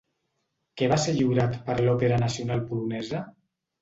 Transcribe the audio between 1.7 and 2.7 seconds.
l'Òpera Nacional